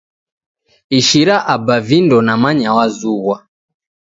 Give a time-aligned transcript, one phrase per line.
[0.99, 3.35] Ishira Aba vindo namanya wazughwa.